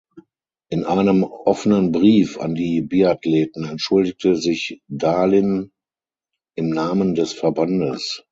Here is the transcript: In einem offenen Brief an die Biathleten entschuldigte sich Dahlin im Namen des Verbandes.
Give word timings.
In 0.69 0.83
einem 0.85 1.23
offenen 1.23 1.91
Brief 1.91 2.39
an 2.39 2.55
die 2.55 2.81
Biathleten 2.81 3.65
entschuldigte 3.65 4.35
sich 4.35 4.81
Dahlin 4.87 5.69
im 6.57 6.71
Namen 6.71 7.13
des 7.13 7.33
Verbandes. 7.33 8.19